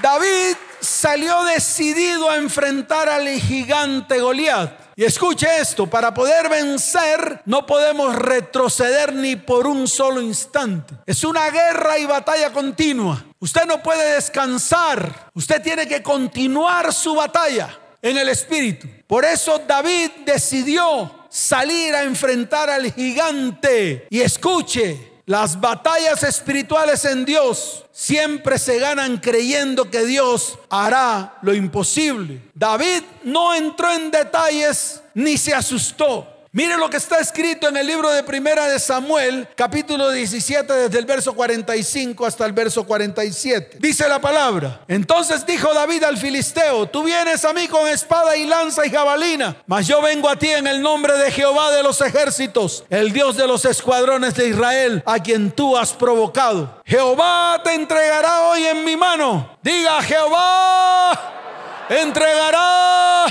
[0.00, 4.83] David salió decidido a enfrentar al gigante Goliat.
[4.96, 10.94] Y escuche esto, para poder vencer no podemos retroceder ni por un solo instante.
[11.06, 13.24] Es una guerra y batalla continua.
[13.40, 15.30] Usted no puede descansar.
[15.34, 18.86] Usted tiene que continuar su batalla en el espíritu.
[19.06, 24.06] Por eso David decidió salir a enfrentar al gigante.
[24.10, 31.54] Y escuche, Las batallas espirituales en Dios siempre se ganan creyendo que Dios hará lo
[31.54, 32.42] imposible.
[32.52, 36.33] David no entró en detalles ni se asustó.
[36.56, 41.00] Mire lo que está escrito en el libro de Primera de Samuel, capítulo 17, desde
[41.00, 43.78] el verso 45 hasta el verso 47.
[43.80, 44.82] Dice la palabra.
[44.86, 49.56] Entonces dijo David al filisteo, tú vienes a mí con espada y lanza y jabalina,
[49.66, 53.36] mas yo vengo a ti en el nombre de Jehová de los ejércitos, el Dios
[53.36, 56.82] de los escuadrones de Israel, a quien tú has provocado.
[56.86, 59.58] Jehová te entregará hoy en mi mano.
[59.60, 61.32] Diga, Jehová
[61.88, 63.24] entregará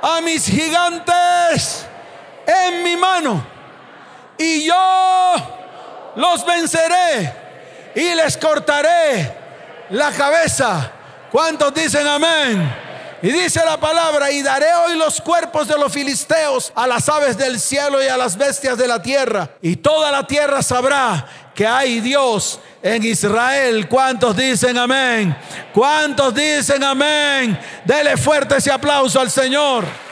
[0.00, 1.85] a mis gigantes
[2.46, 3.56] en mi mano
[4.38, 5.34] y yo
[6.16, 7.32] los venceré
[7.94, 9.34] y les cortaré
[9.90, 10.92] la cabeza.
[11.30, 12.86] ¿Cuántos dicen amén?
[13.22, 17.36] Y dice la palabra, y daré hoy los cuerpos de los filisteos a las aves
[17.36, 19.48] del cielo y a las bestias de la tierra.
[19.62, 23.88] Y toda la tierra sabrá que hay Dios en Israel.
[23.88, 25.34] ¿Cuántos dicen amén?
[25.72, 27.58] ¿Cuántos dicen amén?
[27.86, 30.05] Dele fuerte ese aplauso al Señor.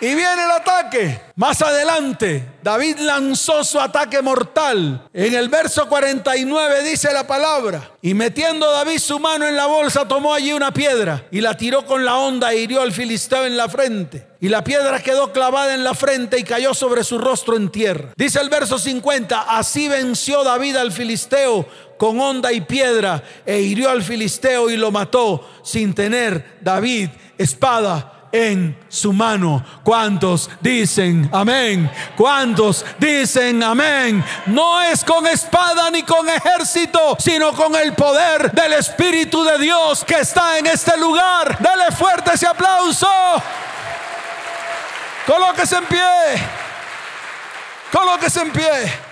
[0.00, 1.20] Y viene el ataque.
[1.36, 5.08] Más adelante, David lanzó su ataque mortal.
[5.12, 7.92] En el verso 49 dice la palabra.
[8.02, 11.86] Y metiendo David su mano en la bolsa, tomó allí una piedra y la tiró
[11.86, 14.26] con la onda e hirió al filisteo en la frente.
[14.38, 18.12] Y la piedra quedó clavada en la frente y cayó sobre su rostro en tierra.
[18.16, 21.66] Dice el verso 50, así venció David al filisteo
[21.96, 28.15] con onda y piedra e hirió al filisteo y lo mató sin tener David espada
[28.32, 29.64] en su mano.
[29.82, 31.90] ¿Cuántos dicen amén?
[32.16, 34.24] ¿Cuántos dicen amén?
[34.46, 40.04] No es con espada ni con ejército, sino con el poder del Espíritu de Dios
[40.04, 41.58] que está en este lugar.
[41.60, 43.08] Dale fuerte ese aplauso.
[45.26, 46.02] Colóquese en pie.
[47.92, 49.06] Colóquese en pie.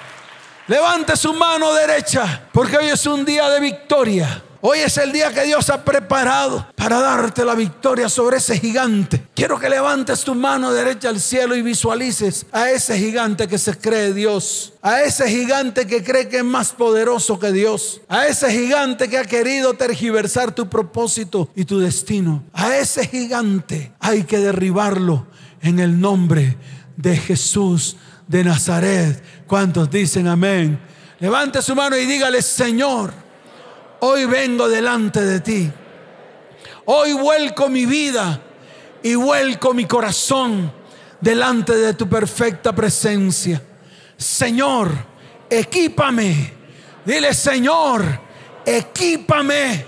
[0.67, 4.43] Levante su mano derecha, porque hoy es un día de victoria.
[4.67, 9.27] Hoy es el día que Dios ha preparado para darte la victoria sobre ese gigante.
[9.35, 13.77] Quiero que levantes tu mano derecha al cielo y visualices a ese gigante que se
[13.77, 14.73] cree Dios.
[14.81, 18.01] A ese gigante que cree que es más poderoso que Dios.
[18.09, 22.43] A ese gigante que ha querido tergiversar tu propósito y tu destino.
[22.55, 25.27] A ese gigante hay que derribarlo
[25.61, 26.57] en el nombre
[26.97, 29.23] de Jesús de Nazaret.
[29.47, 30.81] ¿Cuántos dicen amén?
[31.21, 33.24] Levante su mano y dígale, Señor
[34.07, 35.73] Hoy vengo delante de ti.
[36.85, 38.39] Hoy vuelco mi vida
[39.03, 40.71] y vuelco mi corazón
[41.19, 43.63] delante de tu perfecta presencia.
[44.15, 44.91] Señor,
[45.49, 46.53] equípame.
[47.03, 48.05] Dile, Señor,
[48.67, 49.87] equípame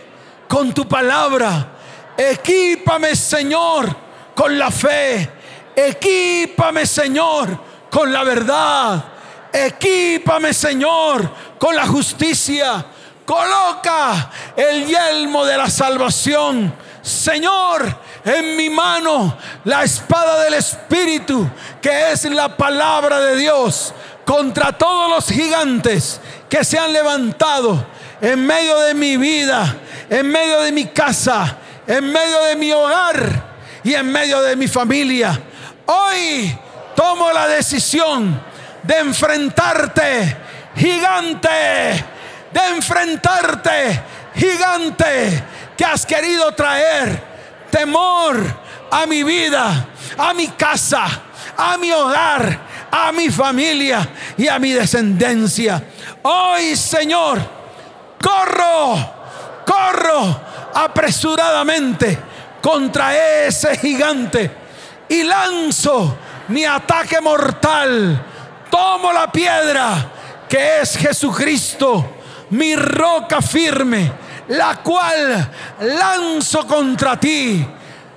[0.49, 1.77] con tu palabra.
[2.17, 3.95] Equípame, Señor,
[4.35, 5.29] con la fe.
[5.77, 7.61] Equípame, Señor,
[7.91, 9.05] con la verdad.
[9.53, 12.87] Equípame, Señor, con la justicia.
[13.27, 16.73] Coloca el yelmo de la salvación.
[17.03, 21.51] Señor, en mi mano la espada del Espíritu,
[21.83, 23.93] que es la palabra de Dios,
[24.25, 27.85] contra todos los gigantes que se han levantado
[28.21, 29.77] en medio de mi vida,
[30.09, 33.45] en medio de mi casa, en medio de mi hogar
[33.83, 35.41] y en medio de mi familia.
[35.87, 36.57] Hoy
[36.95, 38.41] tomo la decisión
[38.85, 40.37] de enfrentarte,
[40.77, 42.16] gigante
[42.53, 44.03] de enfrentarte,
[44.35, 45.45] gigante,
[45.77, 47.23] que has querido traer
[47.71, 48.37] temor
[48.91, 51.07] a mi vida, a mi casa,
[51.57, 55.83] a mi hogar, a mi familia y a mi descendencia.
[56.23, 57.39] Hoy, Señor,
[58.23, 59.15] corro,
[59.67, 60.41] corro
[60.75, 62.19] apresuradamente
[62.63, 64.51] contra ese gigante
[65.09, 66.17] y lanzo
[66.49, 68.25] mi ataque mortal.
[68.71, 70.11] Tomo la piedra
[70.49, 72.16] que es Jesucristo
[72.51, 74.13] mi roca firme,
[74.49, 77.67] la cual lanzo contra ti.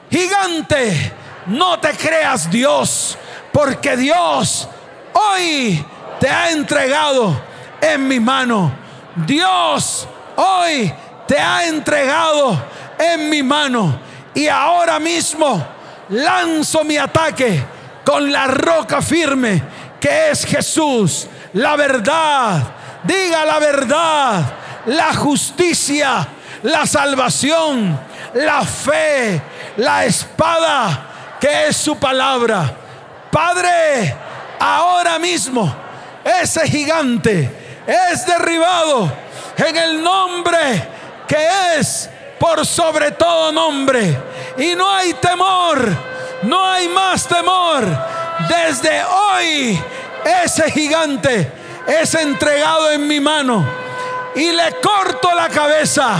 [0.09, 1.13] Gigante,
[1.47, 3.17] no te creas Dios,
[3.51, 4.67] porque Dios
[5.13, 5.83] hoy
[6.19, 7.41] te ha entregado
[7.81, 8.71] en mi mano.
[9.15, 10.93] Dios hoy
[11.27, 12.61] te ha entregado
[12.97, 13.99] en mi mano.
[14.33, 15.65] Y ahora mismo
[16.09, 17.63] lanzo mi ataque
[18.05, 19.61] con la roca firme
[19.99, 22.63] que es Jesús, la verdad,
[23.03, 24.41] diga la verdad,
[24.85, 26.27] la justicia,
[26.63, 27.99] la salvación,
[28.33, 29.41] la fe,
[29.77, 32.75] la espada que es su palabra.
[33.31, 34.15] Padre,
[34.59, 35.73] ahora mismo
[36.23, 39.11] ese gigante es derribado
[39.57, 40.87] en el nombre
[41.27, 44.17] que es por sobre todo nombre.
[44.57, 45.79] Y no hay temor
[46.43, 47.85] No hay más temor.
[48.47, 49.79] Desde hoy
[50.43, 53.65] ese gigante es entregado en mi mano
[54.35, 56.17] y le corto la cabeza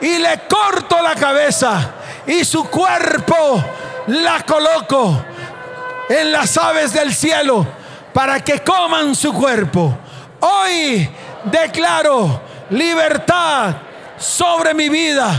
[0.00, 1.90] y le corto la cabeza
[2.26, 3.62] y su cuerpo
[4.08, 5.24] la coloco
[6.08, 7.66] en las aves del cielo
[8.12, 9.96] para que coman su cuerpo.
[10.40, 11.08] Hoy
[11.44, 13.74] declaro libertad
[14.18, 15.30] sobre mi vida,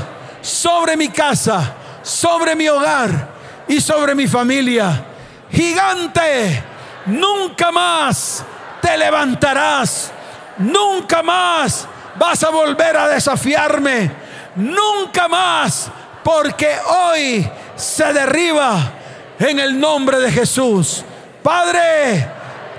[0.42, 3.30] sobre mi casa, sobre mi hogar
[3.68, 5.06] y sobre mi familia.
[5.52, 6.64] Gigante,
[7.06, 8.44] nunca más
[8.84, 10.12] te levantarás,
[10.58, 14.12] nunca más vas a volver a desafiarme,
[14.58, 15.88] nunca más,
[16.22, 18.92] porque hoy se derriba
[19.40, 21.02] en el nombre de Jesús.
[21.42, 22.28] Padre,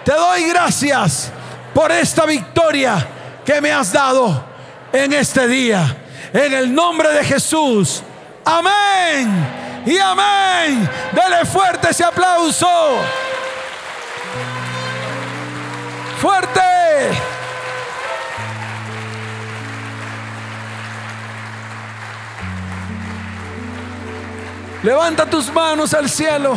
[0.05, 1.33] te doy gracias
[1.73, 3.09] por esta victoria
[3.43, 4.45] que me has dado
[4.93, 5.97] en este día.
[6.35, 8.03] En el nombre de Jesús.
[8.45, 9.83] Amén.
[9.87, 10.89] Y amén.
[11.13, 12.69] Dele fuerte ese aplauso.
[16.21, 16.61] Fuerte.
[24.83, 26.57] Levanta tus manos al cielo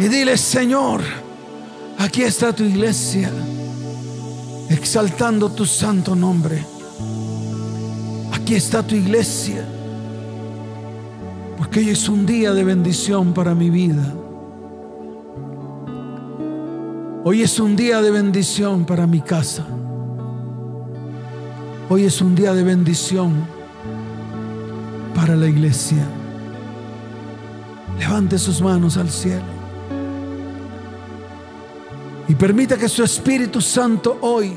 [0.00, 1.02] y dile, Señor,
[1.98, 3.30] aquí está tu iglesia,
[4.70, 6.64] exaltando tu santo nombre.
[8.32, 9.66] Aquí está tu iglesia,
[11.58, 14.21] porque hoy es un día de bendición para mi vida.
[17.24, 19.64] Hoy es un día de bendición para mi casa.
[21.88, 23.46] Hoy es un día de bendición
[25.14, 26.04] para la iglesia.
[27.96, 29.44] Levante sus manos al cielo.
[32.26, 34.54] Y permita que su Espíritu Santo hoy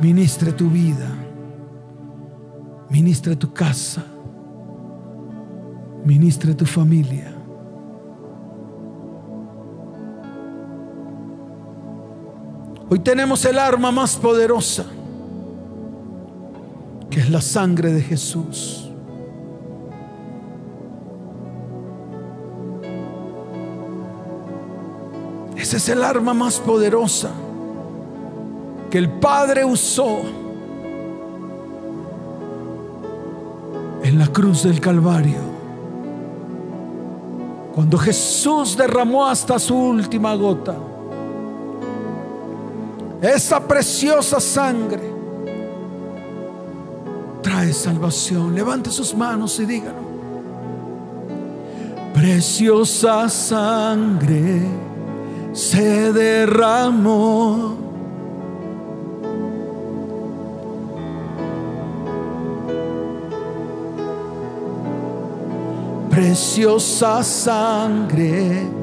[0.00, 1.06] ministre tu vida,
[2.88, 4.02] ministre tu casa,
[6.02, 7.39] ministre tu familia.
[12.92, 14.84] Hoy tenemos el arma más poderosa,
[17.08, 18.90] que es la sangre de Jesús.
[25.56, 27.30] Ese es el arma más poderosa
[28.90, 30.22] que el Padre usó
[34.02, 35.38] en la cruz del Calvario.
[37.72, 40.74] Cuando Jesús derramó hasta su última gota,
[43.22, 45.20] esa preciosa sangre
[47.42, 48.54] trae salvación.
[48.54, 50.10] Levante sus manos y díganlo.
[52.14, 54.62] Preciosa sangre
[55.52, 57.76] se derramó.
[66.10, 68.79] Preciosa sangre.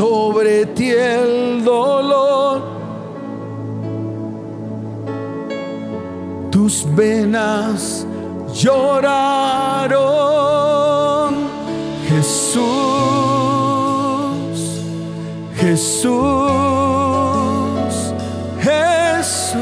[0.00, 2.62] Sobre ti el dolor
[6.50, 8.06] tus venas
[8.54, 10.00] lloraron.
[12.08, 12.62] Jesús,
[15.56, 16.10] Jesús,
[18.62, 19.60] Jesús.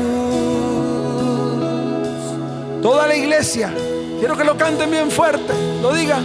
[2.80, 3.74] Toda la iglesia,
[4.20, 6.24] quiero que lo canten bien fuerte, lo digan.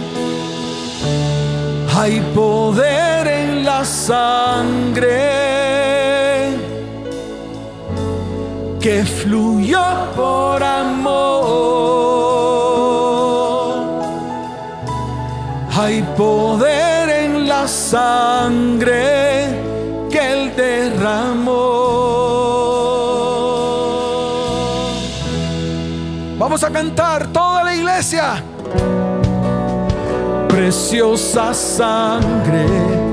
[1.96, 3.13] Hay poder
[3.84, 5.44] sangre
[8.80, 9.82] que fluyó
[10.14, 11.24] por amor.
[15.76, 19.48] Hay poder en la sangre
[20.10, 21.54] que Él derramó.
[26.38, 28.42] Vamos a cantar toda la iglesia.
[30.48, 33.03] Preciosa sangre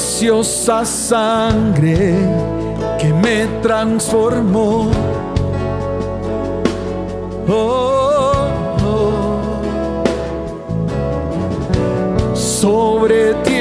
[0.00, 2.14] preciosa sangre
[2.98, 4.90] que me transformó.
[7.46, 8.48] Oh,
[8.82, 9.60] oh.
[12.34, 13.60] Sobre ti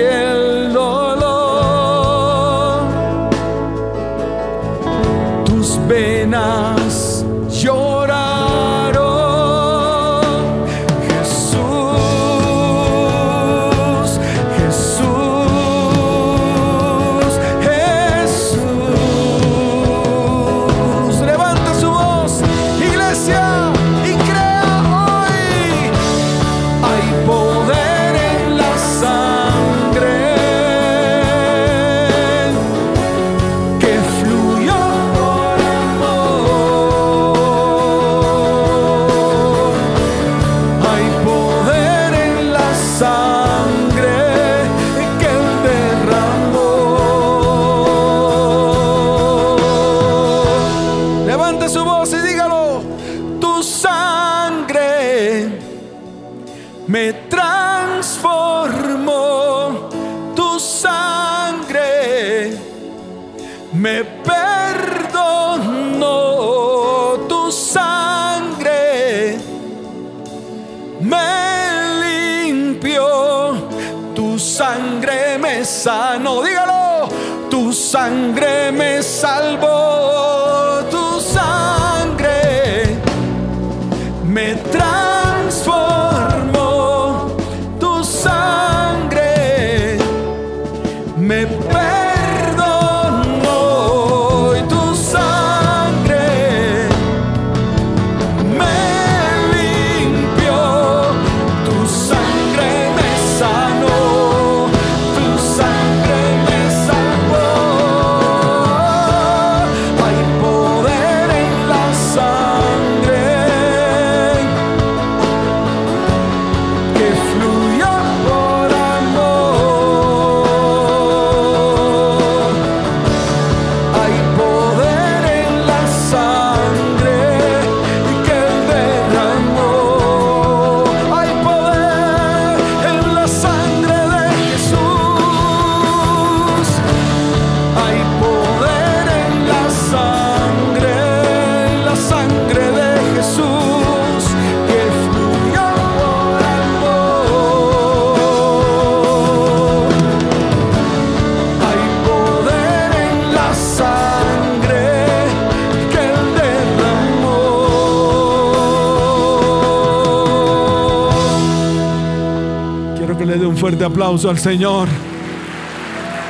[164.00, 164.88] aplauso al Señor.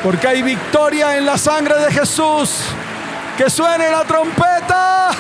[0.04, 2.64] Porque hay victoria en la sangre de Jesús.
[3.38, 5.12] Que suene la trompeta.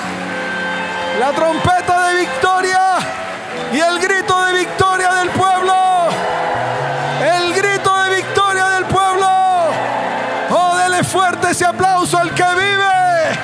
[1.20, 2.82] La trompeta de victoria.
[3.72, 5.76] Y el grito de victoria del pueblo.
[7.22, 9.28] El grito de victoria del pueblo.
[10.50, 13.40] Oh, dele fuerte ese aplauso al que vive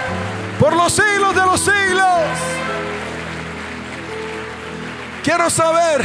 [0.59, 2.21] por los siglos de los siglos.
[5.23, 6.03] Quiero saber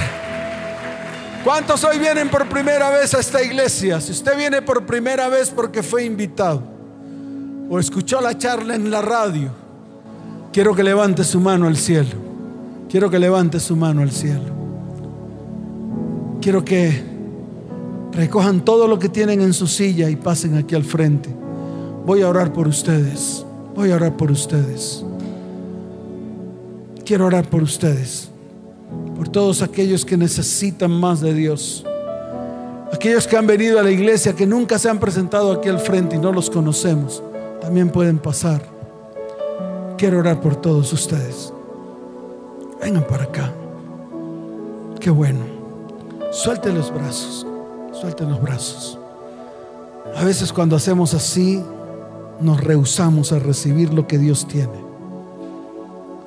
[1.50, 4.00] ¿Cuántos hoy vienen por primera vez a esta iglesia?
[4.00, 6.62] Si usted viene por primera vez porque fue invitado
[7.68, 9.50] o escuchó la charla en la radio,
[10.52, 12.12] quiero que levante su mano al cielo.
[12.88, 14.44] Quiero que levante su mano al cielo.
[16.40, 17.02] Quiero que
[18.12, 21.34] recojan todo lo que tienen en su silla y pasen aquí al frente.
[22.06, 23.44] Voy a orar por ustedes.
[23.74, 25.04] Voy a orar por ustedes.
[27.04, 28.29] Quiero orar por ustedes
[29.20, 31.84] por todos aquellos que necesitan más de Dios.
[32.90, 36.16] Aquellos que han venido a la iglesia, que nunca se han presentado aquí al frente
[36.16, 37.22] y no los conocemos,
[37.60, 38.62] también pueden pasar.
[39.98, 41.52] Quiero orar por todos ustedes.
[42.80, 43.52] Vengan para acá.
[44.98, 45.40] Qué bueno.
[46.30, 47.46] Suelten los brazos.
[47.92, 48.98] Suelten los brazos.
[50.16, 51.62] A veces cuando hacemos así,
[52.40, 54.80] nos rehusamos a recibir lo que Dios tiene.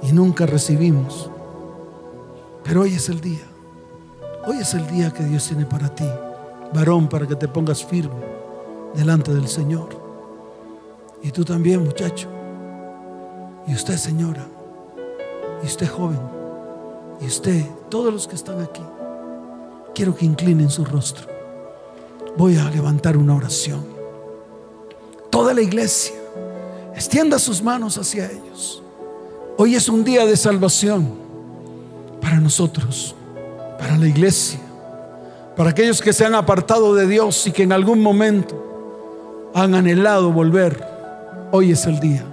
[0.03, 1.31] Y nunca recibimos.
[2.63, 3.43] Pero hoy es el día.
[4.45, 6.07] Hoy es el día que Dios tiene para ti.
[6.73, 8.15] Varón, para que te pongas firme
[8.93, 9.89] delante del Señor.
[11.21, 12.27] Y tú también, muchacho.
[13.67, 14.45] Y usted, señora.
[15.61, 16.19] Y usted, joven.
[17.21, 18.83] Y usted, todos los que están aquí.
[19.93, 21.27] Quiero que inclinen su rostro.
[22.37, 23.85] Voy a levantar una oración.
[25.29, 26.15] Toda la iglesia,
[26.95, 28.83] extienda sus manos hacia ellos.
[29.57, 31.22] Hoy es un día de salvación
[32.23, 33.13] para nosotros,
[33.77, 34.59] para la iglesia,
[35.57, 40.31] para aquellos que se han apartado de Dios y que en algún momento han anhelado
[40.31, 40.81] volver.
[41.51, 42.25] Hoy es el día.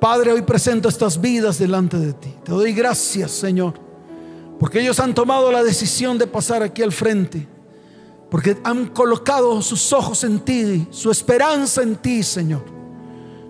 [0.00, 2.34] Padre, hoy presento estas vidas delante de ti.
[2.44, 3.74] Te doy gracias, Señor,
[4.58, 7.46] porque ellos han tomado la decisión de pasar aquí al frente,
[8.28, 12.64] porque han colocado sus ojos en ti, su esperanza en ti, Señor.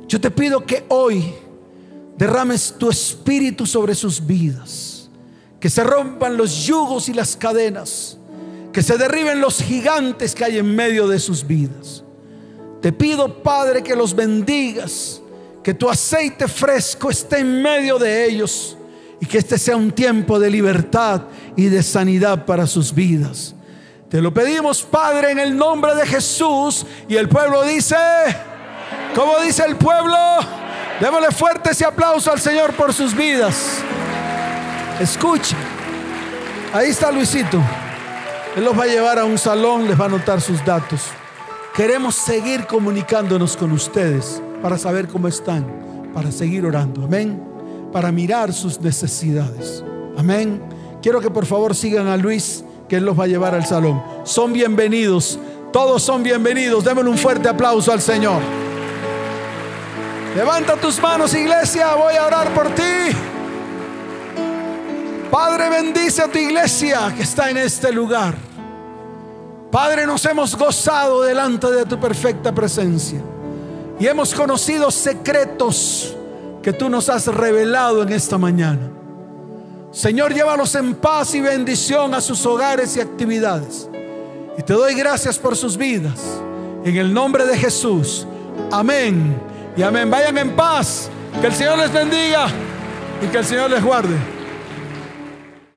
[0.06, 1.32] Yo te pido que hoy
[2.18, 4.89] derrames tu espíritu sobre sus vidas,
[5.60, 8.16] que se rompan los yugos y las cadenas,
[8.72, 12.02] que se derriben los gigantes que hay en medio de sus vidas.
[12.80, 15.20] Te pido, Padre, que los bendigas,
[15.62, 18.76] que tu aceite fresco esté en medio de ellos
[19.20, 21.22] y que este sea un tiempo de libertad
[21.56, 23.54] y de sanidad para sus vidas.
[24.08, 26.86] Te lo pedimos, Padre, en el nombre de Jesús.
[27.06, 27.96] Y el pueblo dice,
[29.14, 30.16] ¿cómo dice el pueblo?
[31.00, 33.82] Démosle fuerte ese aplauso al Señor por sus vidas.
[35.00, 35.56] Escuche,
[36.74, 37.58] ahí está Luisito.
[38.54, 41.06] Él los va a llevar a un salón, les va a anotar sus datos.
[41.74, 45.64] Queremos seguir comunicándonos con ustedes para saber cómo están,
[46.12, 47.04] para seguir orando.
[47.04, 47.46] Amén.
[47.92, 49.82] para mirar sus necesidades.
[50.16, 50.62] Amén.
[51.02, 54.00] Quiero que por favor sigan a Luis, que él los va a llevar al salón.
[54.24, 55.38] Son bienvenidos.
[55.72, 56.84] Todos son bienvenidos.
[56.84, 58.40] Démosle un fuerte aplauso al Señor.
[60.36, 61.94] Levanta tus manos, iglesia.
[61.94, 62.82] Voy a orar por ti.
[65.30, 68.34] Padre, bendice a tu iglesia que está en este lugar.
[69.70, 73.20] Padre, nos hemos gozado delante de tu perfecta presencia
[74.00, 76.16] y hemos conocido secretos
[76.62, 78.90] que tú nos has revelado en esta mañana.
[79.92, 83.88] Señor, llévalos en paz y bendición a sus hogares y actividades.
[84.58, 86.20] Y te doy gracias por sus vidas.
[86.84, 88.26] En el nombre de Jesús.
[88.72, 89.40] Amén.
[89.76, 90.10] Y amén.
[90.10, 91.08] Vayan en paz.
[91.40, 92.48] Que el Señor les bendiga
[93.22, 94.39] y que el Señor les guarde.